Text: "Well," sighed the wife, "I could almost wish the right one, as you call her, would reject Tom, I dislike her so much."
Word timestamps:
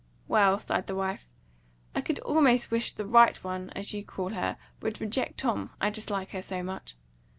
"Well," 0.27 0.57
sighed 0.57 0.87
the 0.87 0.95
wife, 0.95 1.29
"I 1.93 2.01
could 2.01 2.17
almost 2.21 2.71
wish 2.71 2.91
the 2.91 3.05
right 3.05 3.35
one, 3.43 3.69
as 3.75 3.93
you 3.93 4.03
call 4.03 4.29
her, 4.29 4.57
would 4.81 4.99
reject 4.99 5.37
Tom, 5.37 5.69
I 5.79 5.91
dislike 5.91 6.31
her 6.31 6.41
so 6.41 6.63
much." 6.63 6.95